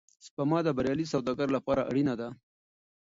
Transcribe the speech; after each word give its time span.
سپما 0.25 0.59
د 0.63 0.67
بریالي 0.77 1.05
سوداګر 1.13 1.47
لپاره 1.57 1.87
اړینه 1.89 2.13
ده. 2.19 2.29